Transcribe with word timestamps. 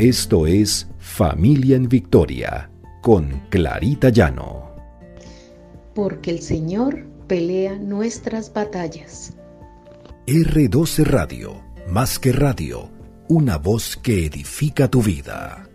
Esto 0.00 0.46
es 0.46 0.88
Familia 0.98 1.76
en 1.76 1.86
Victoria 1.86 2.70
con 3.02 3.38
Clarita 3.50 4.08
Llano. 4.08 4.74
Porque 5.94 6.30
el 6.30 6.40
Señor 6.40 7.04
pelea 7.26 7.76
nuestras 7.76 8.50
batallas. 8.50 9.36
R12 10.26 11.04
Radio, 11.04 11.62
más 11.86 12.18
que 12.18 12.32
radio, 12.32 12.90
una 13.28 13.58
voz 13.58 13.98
que 13.98 14.24
edifica 14.24 14.88
tu 14.88 15.02
vida. 15.02 15.68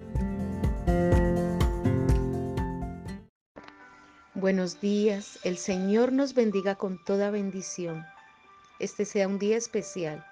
Buenos 4.33 4.81
días, 4.81 5.37
el 5.43 5.57
Señor 5.57 6.11
nos 6.11 6.33
bendiga 6.33 6.73
con 6.73 6.97
toda 7.05 7.29
bendición. 7.29 8.03
Este 8.79 9.05
sea 9.05 9.27
un 9.27 9.37
día 9.37 9.55
especial 9.55 10.25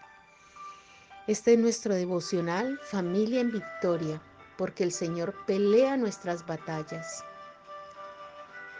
este 1.25 1.53
es 1.53 1.59
nuestro 1.59 1.93
devocional 1.93 2.79
Familia 2.83 3.39
en 3.39 3.51
Victoria, 3.51 4.21
porque 4.57 4.83
el 4.83 4.91
Señor 4.91 5.33
pelea 5.45 5.95
nuestras 5.95 6.45
batallas. 6.45 7.23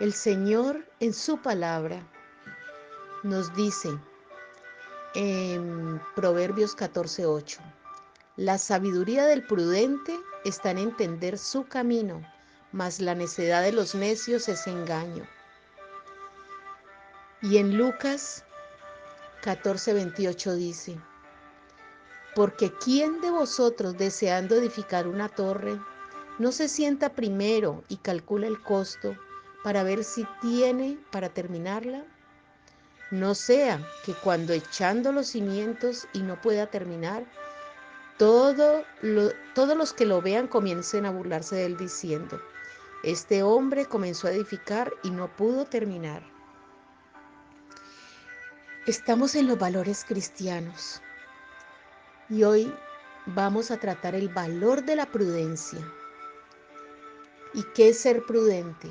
El 0.02 0.14
Señor 0.14 0.86
en 1.00 1.14
su 1.14 1.42
palabra 1.42 2.02
nos 3.24 3.56
dice 3.56 3.90
en 5.16 6.02
Proverbios 6.16 6.76
14:8, 6.76 7.60
la 8.36 8.58
sabiduría 8.58 9.26
del 9.26 9.46
prudente 9.46 10.20
está 10.44 10.72
en 10.72 10.80
entender 10.80 11.38
su 11.38 11.66
camino, 11.68 12.22
mas 12.74 13.00
la 13.00 13.16
necedad 13.16 13.62
de 13.62 13.72
los 13.72 13.96
necios 13.96 14.50
es 14.50 14.68
engaño. 14.68 15.26
Y 17.42 17.58
en 17.58 17.78
Lucas 17.78 18.44
14:28 19.44 20.56
dice, 20.56 20.98
porque 22.36 22.72
¿quién 22.72 23.22
de 23.22 23.30
vosotros 23.30 23.98
deseando 23.98 24.56
edificar 24.56 25.08
una 25.08 25.30
torre 25.30 25.80
no 26.40 26.52
se 26.52 26.68
sienta 26.68 27.14
primero 27.14 27.84
y 27.90 27.98
calcula 27.98 28.48
el 28.48 28.62
costo 28.62 29.16
para 29.64 29.84
ver 29.84 30.04
si 30.04 30.26
tiene 30.42 30.98
para 31.12 31.30
terminarla? 31.30 32.04
No 33.12 33.36
sea 33.36 33.80
que 34.06 34.14
cuando 34.14 34.54
echando 34.54 35.12
los 35.12 35.28
cimientos 35.28 36.08
y 36.14 36.20
no 36.20 36.42
pueda 36.42 36.66
terminar, 36.68 37.26
todo 38.18 38.84
todos 39.54 39.78
los 39.78 39.94
que 39.94 40.06
lo 40.06 40.22
vean 40.22 40.48
comiencen 40.48 41.06
a 41.06 41.12
burlarse 41.12 41.56
de 41.56 41.66
él 41.66 41.78
diciendo, 41.78 42.42
este 43.04 43.44
hombre 43.44 43.86
comenzó 43.86 44.28
a 44.28 44.32
edificar 44.32 44.92
y 45.04 45.12
no 45.12 45.28
pudo 45.36 45.66
terminar. 45.66 46.24
Estamos 48.88 49.36
en 49.36 49.48
los 49.48 49.60
valores 49.60 50.04
cristianos. 50.06 51.02
Y 52.34 52.44
hoy 52.46 52.74
vamos 53.28 53.70
a 53.70 53.78
tratar 53.78 54.16
el 54.16 54.28
valor 54.28 54.84
de 54.84 54.96
la 54.96 55.06
prudencia. 55.06 55.80
¿Y 57.54 57.62
qué 57.76 57.90
es 57.90 58.00
ser 58.00 58.26
prudente? 58.26 58.90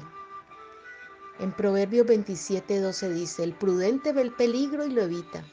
En 1.40 1.50
Proverbios 1.50 2.06
27, 2.06 2.78
12 2.78 3.12
dice, 3.12 3.42
el 3.42 3.52
prudente 3.52 4.12
ve 4.12 4.22
el 4.22 4.32
peligro 4.32 4.86
y 4.86 4.90
lo 4.90 5.02
evita. 5.02 5.44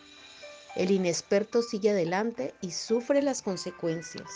El 0.76 0.92
inexperto 0.92 1.64
sigue 1.64 1.90
adelante 1.90 2.54
y 2.62 2.74
sufre 2.74 3.24
las 3.24 3.42
consecuencias. 3.42 4.30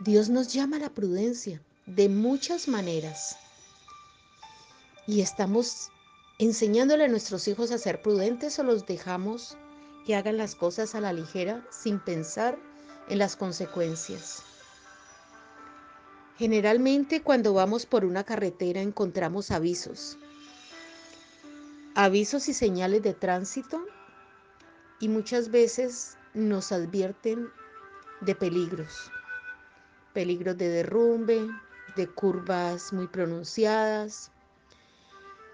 Dios 0.00 0.30
nos 0.30 0.54
llama 0.54 0.76
a 0.76 0.80
la 0.80 0.88
prudencia 0.88 1.60
de 1.84 2.08
muchas 2.08 2.66
maneras. 2.66 3.36
Y 5.06 5.20
estamos 5.20 5.90
enseñándole 6.38 7.04
a 7.04 7.08
nuestros 7.08 7.46
hijos 7.46 7.72
a 7.72 7.78
ser 7.78 8.00
prudentes 8.00 8.58
o 8.58 8.62
los 8.62 8.86
dejamos 8.86 9.58
que 10.04 10.16
hagan 10.16 10.36
las 10.36 10.54
cosas 10.54 10.94
a 10.94 11.00
la 11.00 11.12
ligera 11.12 11.64
sin 11.70 11.98
pensar 11.98 12.58
en 13.08 13.18
las 13.18 13.36
consecuencias. 13.36 14.42
Generalmente 16.38 17.22
cuando 17.22 17.54
vamos 17.54 17.86
por 17.86 18.04
una 18.04 18.24
carretera 18.24 18.80
encontramos 18.80 19.50
avisos, 19.50 20.18
avisos 21.94 22.48
y 22.48 22.54
señales 22.54 23.02
de 23.02 23.14
tránsito 23.14 23.84
y 24.98 25.08
muchas 25.08 25.50
veces 25.50 26.16
nos 26.34 26.72
advierten 26.72 27.48
de 28.20 28.34
peligros, 28.34 29.10
peligros 30.14 30.56
de 30.56 30.68
derrumbe, 30.68 31.48
de 31.96 32.08
curvas 32.08 32.92
muy 32.92 33.06
pronunciadas, 33.08 34.30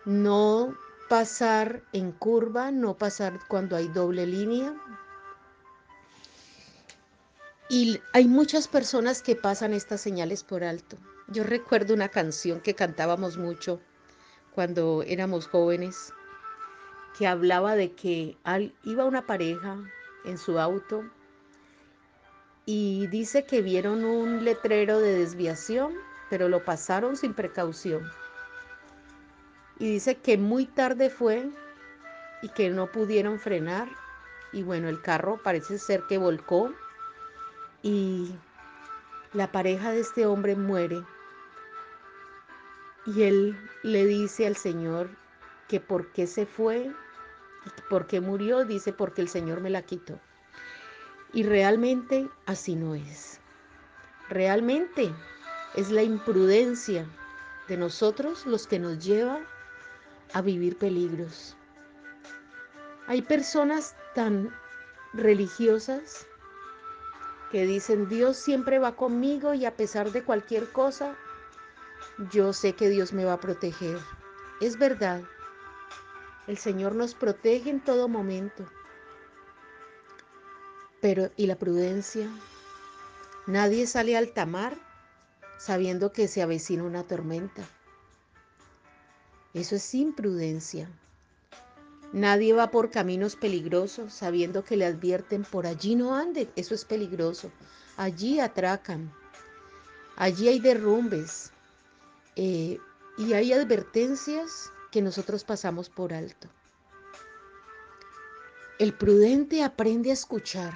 no 0.04 0.74
pasar 1.08 1.82
en 1.92 2.12
curva, 2.12 2.70
no 2.70 2.96
pasar 2.96 3.40
cuando 3.48 3.76
hay 3.76 3.88
doble 3.88 4.26
línea. 4.26 4.74
Y 7.70 8.00
hay 8.12 8.28
muchas 8.28 8.68
personas 8.68 9.22
que 9.22 9.36
pasan 9.36 9.72
estas 9.72 10.00
señales 10.00 10.44
por 10.44 10.64
alto. 10.64 10.96
Yo 11.28 11.44
recuerdo 11.44 11.94
una 11.94 12.08
canción 12.08 12.60
que 12.60 12.74
cantábamos 12.74 13.36
mucho 13.36 13.80
cuando 14.54 15.02
éramos 15.02 15.46
jóvenes, 15.46 16.12
que 17.18 17.26
hablaba 17.26 17.74
de 17.74 17.92
que 17.92 18.36
iba 18.84 19.04
una 19.04 19.26
pareja 19.26 19.76
en 20.24 20.38
su 20.38 20.58
auto 20.58 21.04
y 22.64 23.06
dice 23.08 23.44
que 23.44 23.62
vieron 23.62 24.04
un 24.04 24.44
letrero 24.44 25.00
de 25.00 25.18
desviación, 25.18 25.94
pero 26.30 26.48
lo 26.48 26.64
pasaron 26.64 27.16
sin 27.16 27.34
precaución 27.34 28.10
y 29.78 29.92
dice 29.92 30.16
que 30.16 30.38
muy 30.38 30.66
tarde 30.66 31.10
fue 31.10 31.48
y 32.42 32.48
que 32.48 32.70
no 32.70 32.90
pudieron 32.90 33.38
frenar 33.38 33.88
y 34.52 34.62
bueno, 34.62 34.88
el 34.88 35.02
carro 35.02 35.40
parece 35.42 35.78
ser 35.78 36.04
que 36.08 36.18
volcó 36.18 36.72
y 37.82 38.34
la 39.32 39.52
pareja 39.52 39.90
de 39.90 40.00
este 40.00 40.26
hombre 40.26 40.56
muere 40.56 41.02
y 43.06 43.22
él 43.22 43.56
le 43.82 44.04
dice 44.04 44.46
al 44.46 44.56
Señor 44.56 45.10
que 45.68 45.80
por 45.80 46.12
qué 46.12 46.26
se 46.26 46.46
fue, 46.46 46.90
por 47.88 48.06
qué 48.06 48.20
murió, 48.20 48.64
dice 48.64 48.92
porque 48.92 49.20
el 49.20 49.28
Señor 49.28 49.60
me 49.60 49.70
la 49.70 49.82
quitó. 49.82 50.18
Y 51.32 51.42
realmente 51.42 52.28
así 52.46 52.74
no 52.74 52.94
es. 52.94 53.40
Realmente 54.30 55.12
es 55.74 55.90
la 55.90 56.02
imprudencia 56.02 57.06
de 57.68 57.76
nosotros 57.76 58.46
los 58.46 58.66
que 58.66 58.78
nos 58.78 59.04
lleva 59.04 59.40
a 60.32 60.42
vivir 60.42 60.76
peligros. 60.78 61.56
Hay 63.06 63.22
personas 63.22 63.96
tan 64.14 64.54
religiosas 65.12 66.26
que 67.50 67.64
dicen, 67.64 68.08
Dios 68.08 68.36
siempre 68.36 68.78
va 68.78 68.96
conmigo 68.96 69.54
y 69.54 69.64
a 69.64 69.76
pesar 69.76 70.12
de 70.12 70.22
cualquier 70.22 70.70
cosa, 70.70 71.16
yo 72.30 72.52
sé 72.52 72.74
que 72.74 72.90
Dios 72.90 73.12
me 73.12 73.24
va 73.24 73.34
a 73.34 73.40
proteger. 73.40 73.98
Es 74.60 74.78
verdad, 74.78 75.22
el 76.46 76.58
Señor 76.58 76.94
nos 76.94 77.14
protege 77.14 77.70
en 77.70 77.80
todo 77.80 78.08
momento. 78.08 78.66
Pero, 81.00 81.30
¿y 81.36 81.46
la 81.46 81.56
prudencia? 81.56 82.28
Nadie 83.46 83.86
sale 83.86 84.16
al 84.16 84.32
tamar 84.32 84.76
sabiendo 85.58 86.12
que 86.12 86.28
se 86.28 86.42
avecina 86.42 86.82
una 86.84 87.04
tormenta. 87.04 87.62
Eso 89.54 89.76
es 89.76 89.94
imprudencia. 89.94 90.90
Nadie 92.12 92.54
va 92.54 92.70
por 92.70 92.90
caminos 92.90 93.36
peligrosos 93.36 94.12
sabiendo 94.12 94.64
que 94.64 94.76
le 94.76 94.86
advierten 94.86 95.44
por 95.44 95.66
allí 95.66 95.94
no 95.94 96.14
ande, 96.14 96.50
eso 96.56 96.74
es 96.74 96.84
peligroso. 96.84 97.50
Allí 97.96 98.40
atracan, 98.40 99.12
allí 100.16 100.48
hay 100.48 100.60
derrumbes 100.60 101.52
eh, 102.36 102.78
y 103.18 103.32
hay 103.34 103.52
advertencias 103.52 104.72
que 104.90 105.02
nosotros 105.02 105.44
pasamos 105.44 105.90
por 105.90 106.14
alto. 106.14 106.48
El 108.78 108.94
prudente 108.94 109.62
aprende 109.62 110.10
a 110.10 110.14
escuchar, 110.14 110.72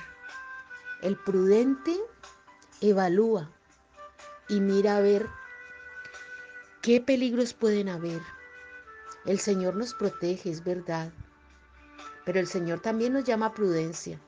el 1.03 1.17
prudente 1.17 1.99
evalúa 2.81 3.51
y 4.49 4.61
mira 4.61 4.97
a 4.97 5.01
ver 5.01 5.29
qué 6.83 7.01
peligros 7.01 7.55
pueden 7.55 7.89
haber 7.89 8.21
el 9.25 9.39
Señor 9.39 9.77
nos 9.77 9.95
protege, 9.95 10.51
es 10.51 10.65
verdad, 10.65 11.13
pero 12.25 12.41
el 12.41 12.47
Señor 12.47 12.81
también 12.81 13.13
nos 13.13 13.25
llama 13.25 13.47
a 13.47 13.55
prudencia. 13.55 14.21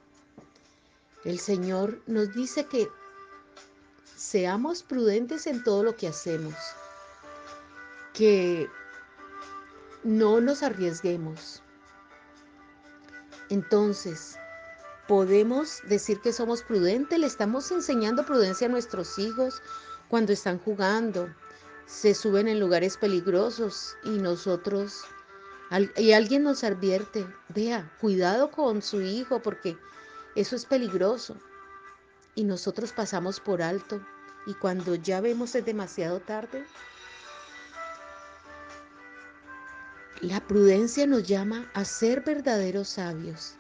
El 1.25 1.39
Señor 1.39 2.01
nos 2.07 2.33
dice 2.35 2.67
que 2.67 2.89
seamos 4.17 4.83
prudentes 4.83 5.47
en 5.47 5.65
todo 5.65 5.83
lo 5.83 5.97
que 5.97 6.09
hacemos, 6.09 6.55
que 8.13 8.69
no 10.03 10.41
nos 10.41 10.63
arriesguemos. 10.63 11.63
Entonces, 13.49 14.37
podemos 15.09 15.81
decir 15.89 16.21
que 16.21 16.33
somos 16.33 16.63
prudentes, 16.63 17.19
le 17.19 17.27
estamos 17.27 17.71
enseñando 17.71 18.25
prudencia 18.25 18.67
a 18.67 18.71
nuestros 18.71 19.19
hijos 19.19 19.63
cuando 20.09 20.33
están 20.33 20.59
jugando, 20.59 21.29
se 21.87 22.15
suben 22.15 22.49
en 22.49 22.61
lugares 22.61 22.97
peligrosos 22.97 23.97
y 24.05 24.11
nosotros, 24.11 25.03
y 25.97 26.13
alguien 26.13 26.43
nos 26.43 26.65
advierte, 26.65 27.27
vea, 27.49 27.93
cuidado 28.01 28.51
con 28.51 28.83
su 28.83 29.01
hijo 29.01 29.41
porque 29.43 29.77
eso 30.35 30.57
es 30.57 30.67
peligroso. 30.67 31.37
y 32.37 32.45
nosotros 32.45 32.93
pasamos 32.93 33.41
por 33.41 33.63
alto 33.63 34.05
y 34.47 34.55
cuando 34.55 34.95
ya 34.97 35.21
vemos 35.21 35.55
es 35.55 35.65
demasiado 35.65 36.21
tarde. 36.21 36.65
La 40.21 40.41
prudencia 40.41 41.07
nos 41.07 41.25
llama 41.25 41.71
a 41.75 41.85
ser 41.85 42.23
verdaderos 42.23 42.89
sabios, 42.89 43.55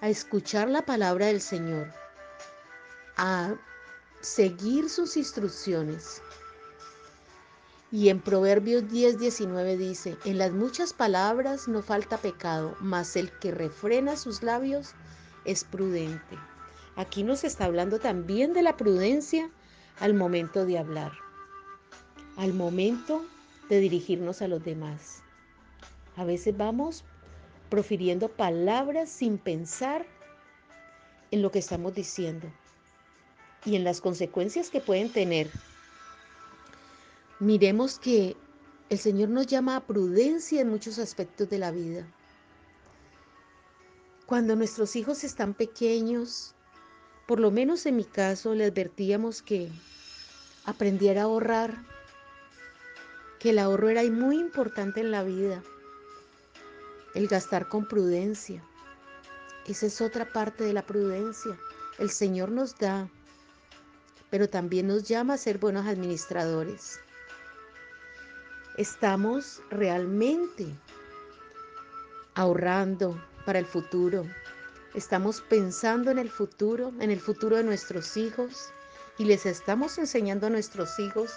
a 0.00 0.08
escuchar 0.08 0.68
la 0.68 0.86
palabra 0.86 1.26
del 1.26 1.40
Señor, 1.40 1.92
a 3.16 3.54
seguir 4.20 4.88
sus 4.88 5.16
instrucciones. 5.16 6.22
Y 7.94 8.08
en 8.08 8.20
Proverbios 8.20 8.90
10, 8.90 9.20
19 9.20 9.76
dice, 9.76 10.16
en 10.24 10.38
las 10.38 10.50
muchas 10.50 10.92
palabras 10.92 11.68
no 11.68 11.80
falta 11.80 12.18
pecado, 12.18 12.74
mas 12.80 13.14
el 13.14 13.30
que 13.30 13.52
refrena 13.52 14.16
sus 14.16 14.42
labios 14.42 14.94
es 15.44 15.62
prudente. 15.62 16.36
Aquí 16.96 17.22
nos 17.22 17.44
está 17.44 17.66
hablando 17.66 18.00
también 18.00 18.52
de 18.52 18.62
la 18.62 18.76
prudencia 18.76 19.48
al 20.00 20.12
momento 20.12 20.66
de 20.66 20.76
hablar, 20.76 21.12
al 22.36 22.52
momento 22.52 23.24
de 23.68 23.78
dirigirnos 23.78 24.42
a 24.42 24.48
los 24.48 24.64
demás. 24.64 25.22
A 26.16 26.24
veces 26.24 26.56
vamos 26.56 27.04
profiriendo 27.68 28.28
palabras 28.28 29.08
sin 29.08 29.38
pensar 29.38 30.04
en 31.30 31.42
lo 31.42 31.52
que 31.52 31.60
estamos 31.60 31.94
diciendo 31.94 32.48
y 33.64 33.76
en 33.76 33.84
las 33.84 34.00
consecuencias 34.00 34.70
que 34.70 34.80
pueden 34.80 35.12
tener. 35.12 35.48
Miremos 37.40 37.98
que 37.98 38.36
el 38.90 38.98
Señor 38.98 39.28
nos 39.28 39.46
llama 39.46 39.76
a 39.76 39.86
prudencia 39.86 40.60
en 40.60 40.68
muchos 40.68 40.98
aspectos 40.98 41.48
de 41.50 41.58
la 41.58 41.70
vida. 41.70 42.06
Cuando 44.26 44.56
nuestros 44.56 44.96
hijos 44.96 45.24
están 45.24 45.54
pequeños, 45.54 46.54
por 47.26 47.40
lo 47.40 47.50
menos 47.50 47.86
en 47.86 47.96
mi 47.96 48.04
caso, 48.04 48.54
le 48.54 48.64
advertíamos 48.64 49.42
que 49.42 49.70
aprendiera 50.64 51.22
a 51.22 51.24
ahorrar, 51.24 51.84
que 53.38 53.50
el 53.50 53.58
ahorro 53.58 53.88
era 53.88 54.02
muy 54.04 54.38
importante 54.38 55.00
en 55.00 55.10
la 55.10 55.24
vida, 55.24 55.62
el 57.14 57.28
gastar 57.28 57.68
con 57.68 57.86
prudencia. 57.86 58.62
Esa 59.66 59.86
es 59.86 60.00
otra 60.00 60.32
parte 60.32 60.64
de 60.64 60.72
la 60.72 60.86
prudencia. 60.86 61.58
El 61.98 62.10
Señor 62.10 62.50
nos 62.50 62.78
da 62.78 63.08
pero 64.34 64.48
también 64.48 64.88
nos 64.88 65.04
llama 65.04 65.34
a 65.34 65.38
ser 65.38 65.58
buenos 65.58 65.86
administradores. 65.86 66.98
Estamos 68.76 69.62
realmente 69.70 70.66
ahorrando 72.34 73.22
para 73.46 73.58
el 73.58 73.66
futuro. 73.66 74.24
Estamos 74.94 75.40
pensando 75.40 76.10
en 76.10 76.18
el 76.18 76.30
futuro, 76.30 76.92
en 77.00 77.10
el 77.10 77.20
futuro 77.20 77.56
de 77.56 77.64
nuestros 77.64 78.16
hijos 78.16 78.70
y 79.18 79.24
les 79.24 79.46
estamos 79.46 79.98
enseñando 79.98 80.46
a 80.46 80.50
nuestros 80.50 80.98
hijos 80.98 81.32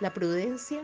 la 0.00 0.12
prudencia. 0.12 0.82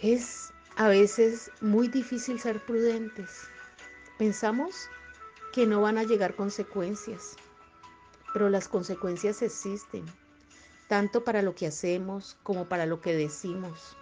Es 0.00 0.52
a 0.76 0.88
veces 0.88 1.50
muy 1.60 1.88
difícil 1.88 2.40
ser 2.40 2.64
prudentes. 2.64 3.48
Pensamos 4.18 4.88
que 5.52 5.66
no 5.66 5.80
van 5.80 5.98
a 5.98 6.04
llegar 6.04 6.34
consecuencias 6.36 7.36
pero 8.34 8.50
las 8.50 8.66
consecuencias 8.66 9.42
existen, 9.42 10.04
tanto 10.88 11.24
para 11.24 11.42
lo 11.42 11.54
que 11.54 11.66
hacemos 11.66 12.36
como 12.42 12.68
para 12.68 12.86
lo 12.86 13.00
que 13.00 13.14
decimos. 13.14 13.96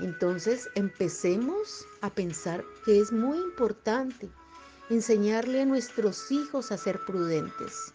Entonces 0.00 0.68
empecemos 0.74 1.86
a 2.00 2.10
pensar 2.10 2.64
que 2.84 3.00
es 3.00 3.12
muy 3.12 3.38
importante 3.38 4.30
enseñarle 4.90 5.62
a 5.62 5.66
nuestros 5.66 6.30
hijos 6.30 6.72
a 6.72 6.76
ser 6.76 7.00
prudentes, 7.06 7.92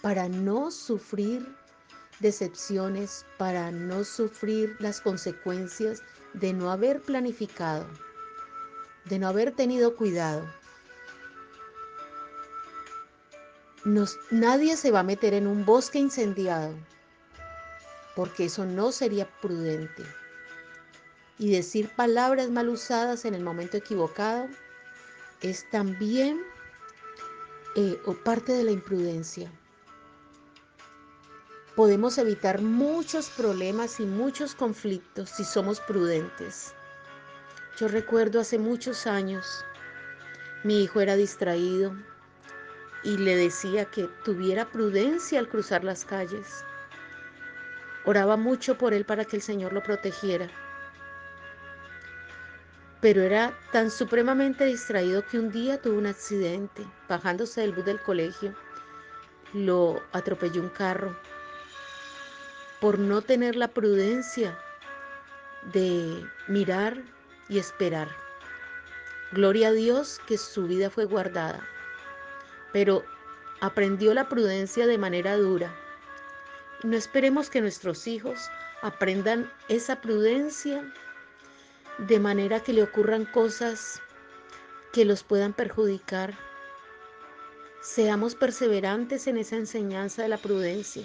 para 0.00 0.28
no 0.28 0.70
sufrir 0.70 1.46
decepciones, 2.20 3.26
para 3.36 3.70
no 3.70 4.04
sufrir 4.04 4.76
las 4.80 5.00
consecuencias 5.00 6.02
de 6.32 6.52
no 6.52 6.70
haber 6.70 7.02
planificado, 7.02 7.86
de 9.04 9.18
no 9.18 9.28
haber 9.28 9.52
tenido 9.52 9.94
cuidado. 9.96 10.48
Nadie 13.84 14.76
se 14.76 14.90
va 14.90 15.00
a 15.00 15.04
meter 15.04 15.34
en 15.34 15.46
un 15.46 15.64
bosque 15.64 15.98
incendiado, 15.98 16.74
porque 18.14 18.46
eso 18.46 18.64
no 18.64 18.92
sería 18.92 19.28
prudente. 19.40 20.04
Y 21.38 21.52
decir 21.52 21.88
palabras 21.94 22.50
mal 22.50 22.68
usadas 22.68 23.24
en 23.24 23.34
el 23.34 23.42
momento 23.42 23.76
equivocado 23.76 24.48
es 25.40 25.68
también 25.70 26.42
eh, 27.76 27.96
parte 28.24 28.52
de 28.52 28.64
la 28.64 28.72
imprudencia. 28.72 29.50
Podemos 31.76 32.18
evitar 32.18 32.60
muchos 32.60 33.30
problemas 33.30 34.00
y 34.00 34.04
muchos 34.04 34.56
conflictos 34.56 35.30
si 35.30 35.44
somos 35.44 35.78
prudentes. 35.78 36.74
Yo 37.78 37.86
recuerdo 37.86 38.40
hace 38.40 38.58
muchos 38.58 39.06
años, 39.06 39.64
mi 40.64 40.82
hijo 40.82 41.00
era 41.00 41.14
distraído, 41.14 41.94
y 43.08 43.16
le 43.16 43.36
decía 43.36 43.86
que 43.86 44.06
tuviera 44.22 44.66
prudencia 44.66 45.38
al 45.38 45.48
cruzar 45.48 45.82
las 45.82 46.04
calles. 46.04 46.62
Oraba 48.04 48.36
mucho 48.36 48.76
por 48.76 48.92
él 48.92 49.06
para 49.06 49.24
que 49.24 49.36
el 49.36 49.42
Señor 49.42 49.72
lo 49.72 49.82
protegiera. 49.82 50.46
Pero 53.00 53.22
era 53.22 53.58
tan 53.72 53.90
supremamente 53.90 54.66
distraído 54.66 55.24
que 55.24 55.38
un 55.38 55.50
día 55.50 55.80
tuvo 55.80 55.96
un 55.96 56.06
accidente. 56.06 56.84
Bajándose 57.08 57.62
del 57.62 57.72
bus 57.72 57.86
del 57.86 57.98
colegio, 58.02 58.54
lo 59.54 60.02
atropelló 60.12 60.60
un 60.60 60.68
carro 60.68 61.16
por 62.78 62.98
no 62.98 63.22
tener 63.22 63.56
la 63.56 63.68
prudencia 63.68 64.58
de 65.72 66.26
mirar 66.46 67.02
y 67.48 67.58
esperar. 67.58 68.08
Gloria 69.32 69.68
a 69.68 69.72
Dios 69.72 70.20
que 70.26 70.36
su 70.36 70.66
vida 70.66 70.90
fue 70.90 71.06
guardada 71.06 71.66
pero 72.72 73.04
aprendió 73.60 74.14
la 74.14 74.28
prudencia 74.28 74.86
de 74.86 74.98
manera 74.98 75.36
dura. 75.36 75.74
No 76.82 76.96
esperemos 76.96 77.50
que 77.50 77.60
nuestros 77.60 78.06
hijos 78.06 78.50
aprendan 78.82 79.50
esa 79.68 80.00
prudencia 80.00 80.92
de 81.98 82.20
manera 82.20 82.60
que 82.60 82.72
le 82.72 82.82
ocurran 82.82 83.24
cosas 83.24 84.00
que 84.92 85.04
los 85.04 85.24
puedan 85.24 85.52
perjudicar. 85.52 86.34
Seamos 87.80 88.34
perseverantes 88.34 89.26
en 89.26 89.38
esa 89.38 89.56
enseñanza 89.56 90.22
de 90.22 90.28
la 90.28 90.38
prudencia. 90.38 91.04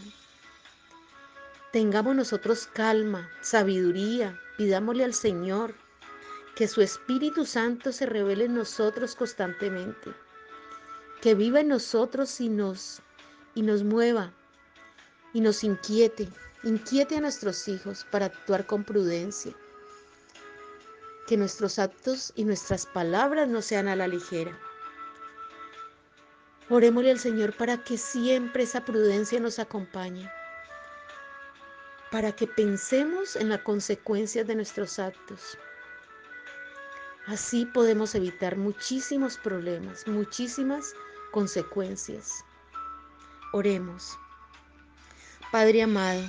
Tengamos 1.72 2.15
nosotros 2.15 2.67
calma, 2.72 3.32
sabiduría, 3.41 4.39
pidámosle 4.58 5.03
al 5.03 5.15
Señor 5.15 5.74
que 6.55 6.67
su 6.67 6.82
Espíritu 6.82 7.48
Santo 7.48 7.91
se 7.91 8.05
revele 8.05 8.46
en 8.46 8.53
nosotros 8.53 9.15
constantemente 9.15 10.13
que 11.24 11.36
viva 11.36 11.62
en 11.62 11.70
nosotros 11.70 12.42
y 12.42 12.50
nos, 12.50 13.01
y 13.56 13.62
nos 13.62 13.82
mueva 13.82 14.34
y 15.34 15.39
nos 15.39 15.63
inquiete, 15.63 16.27
inquiete 16.63 17.15
a 17.15 17.22
nuestros 17.22 17.65
hijos 17.70 18.06
para 18.12 18.25
actuar 18.25 18.65
con 18.65 18.84
prudencia. 18.84 19.53
Que 21.25 21.38
nuestros 21.38 21.80
actos 21.80 22.34
y 22.36 22.44
nuestras 22.44 22.86
palabras 22.86 23.48
no 23.48 23.62
sean 23.62 23.88
a 23.88 23.96
la 23.96 24.06
ligera. 24.06 24.60
Orémosle 26.70 27.12
al 27.12 27.20
Señor 27.20 27.56
para 27.56 27.82
que 27.86 27.98
siempre 27.98 28.63
esa 28.63 28.84
prudencia 28.84 29.39
nos 29.39 29.60
acompañe, 29.60 30.30
para 32.12 32.34
que 32.34 32.48
pensemos 32.48 33.38
en 33.38 33.48
las 33.48 33.62
consecuencias 33.62 34.46
de 34.46 34.56
nuestros 34.56 35.00
actos. 35.00 35.58
Así 37.27 37.65
podemos 37.65 38.13
evitar 38.13 38.58
muchísimos 38.58 39.38
problemas, 39.38 40.06
muchísimas 40.06 40.94
consecuencias. 41.34 42.46
Oremos. 43.54 44.18
Padre 45.52 45.82
amado, 45.82 46.22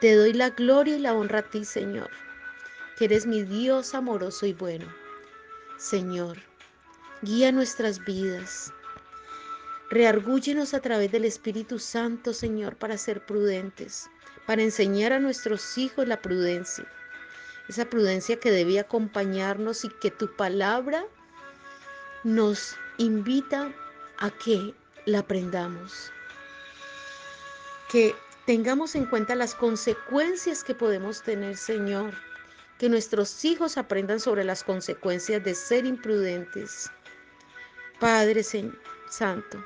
te 0.00 0.14
doy 0.16 0.32
la 0.32 0.50
gloria 0.50 0.96
y 0.96 1.00
la 1.00 1.14
honra 1.14 1.38
a 1.38 1.50
ti, 1.50 1.64
Señor, 1.64 2.10
que 2.98 3.06
eres 3.06 3.26
mi 3.26 3.44
Dios 3.44 3.94
amoroso 3.94 4.44
y 4.44 4.52
bueno. 4.52 4.86
Señor, 5.78 6.38
guía 7.22 7.52
nuestras 7.52 8.04
vidas. 8.04 8.72
Reargúyenos 9.88 10.74
a 10.74 10.80
través 10.80 11.12
del 11.12 11.24
Espíritu 11.24 11.78
Santo, 11.78 12.34
Señor, 12.34 12.76
para 12.76 12.98
ser 12.98 13.24
prudentes, 13.24 14.10
para 14.46 14.62
enseñar 14.62 15.12
a 15.12 15.20
nuestros 15.20 15.78
hijos 15.78 16.08
la 16.08 16.20
prudencia. 16.20 16.86
Esa 17.68 17.84
prudencia 17.84 18.40
que 18.40 18.50
debe 18.50 18.80
acompañarnos 18.80 19.84
y 19.84 19.88
que 19.88 20.10
tu 20.10 20.34
palabra 20.34 21.04
nos 22.24 22.76
invita 22.98 23.72
a 24.18 24.30
que 24.30 24.74
la 25.06 25.20
aprendamos, 25.20 26.12
que 27.90 28.14
tengamos 28.46 28.94
en 28.94 29.06
cuenta 29.06 29.34
las 29.34 29.54
consecuencias 29.54 30.62
que 30.62 30.74
podemos 30.74 31.22
tener, 31.22 31.56
Señor, 31.56 32.14
que 32.78 32.88
nuestros 32.88 33.44
hijos 33.44 33.76
aprendan 33.76 34.20
sobre 34.20 34.44
las 34.44 34.62
consecuencias 34.64 35.42
de 35.44 35.54
ser 35.54 35.86
imprudentes. 35.86 36.90
Padre, 38.00 38.42
Santo. 38.42 39.64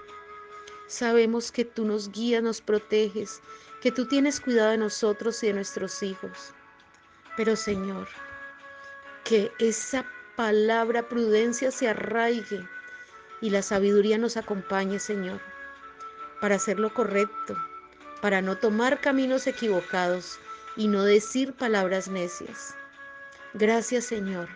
Sabemos 0.87 1.53
que 1.53 1.65
tú 1.65 1.85
nos 1.85 2.11
guías, 2.11 2.43
nos 2.43 2.61
proteges, 2.61 3.41
que 3.83 3.93
tú 3.93 4.07
tienes 4.07 4.41
cuidado 4.41 4.71
de 4.71 4.79
nosotros 4.79 5.43
y 5.43 5.49
de 5.49 5.55
nuestros 5.55 6.03
hijos. 6.03 6.55
Pero 7.37 7.57
Señor, 7.57 8.09
que 9.25 9.53
esa 9.59 10.07
palabra 10.37 11.09
prudencia 11.09 11.71
se 11.71 11.89
arraigue 11.89 12.67
y 13.41 13.51
la 13.51 13.63
sabiduría 13.63 14.19
nos 14.19 14.37
acompañe, 14.37 14.99
Señor, 14.99 15.41
para 16.41 16.57
hacer 16.57 16.79
lo 16.79 16.93
correcto, 16.93 17.57
para 18.21 18.43
no 18.43 18.57
tomar 18.57 19.01
caminos 19.01 19.47
equivocados 19.47 20.39
y 20.77 20.89
no 20.89 21.05
decir 21.05 21.53
palabras 21.53 22.09
necias. 22.09 22.75
Gracias, 23.55 24.05
Señor. 24.05 24.49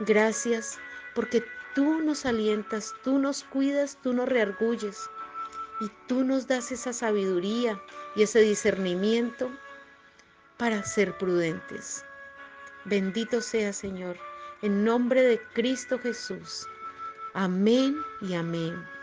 Gracias 0.00 0.78
porque 1.14 1.44
tú 1.74 2.00
nos 2.00 2.26
alientas, 2.26 2.94
tú 3.02 3.18
nos 3.18 3.44
cuidas, 3.44 3.98
tú 4.02 4.12
nos 4.12 4.28
reargulles 4.28 5.08
y 5.80 5.90
tú 6.06 6.24
nos 6.24 6.46
das 6.46 6.72
esa 6.72 6.92
sabiduría 6.92 7.80
y 8.16 8.22
ese 8.22 8.40
discernimiento 8.40 9.50
para 10.56 10.82
ser 10.84 11.16
prudentes. 11.18 12.04
Bendito 12.84 13.40
sea 13.40 13.72
Señor, 13.72 14.16
en 14.62 14.84
nombre 14.84 15.22
de 15.22 15.40
Cristo 15.52 15.98
Jesús. 15.98 16.66
Amén 17.34 17.96
y 18.20 18.34
amén. 18.34 18.93